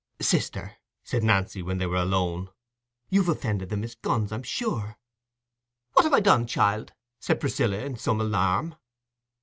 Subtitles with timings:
[0.19, 2.49] "Sister," said Nancy, when they were alone,
[3.09, 4.97] "you've offended the Miss Gunns, I'm sure."
[5.93, 8.73] "What have I done, child?" said Priscilla, in some alarm.